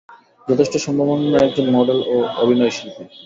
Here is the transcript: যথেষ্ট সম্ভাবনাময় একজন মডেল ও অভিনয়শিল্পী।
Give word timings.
যথেষ্ট 0.47 0.73
সম্ভাবনাময় 0.85 1.43
একজন 1.45 1.65
মডেল 1.75 1.99
ও 2.07 2.15
অভিনয়শিল্পী। 2.37 3.03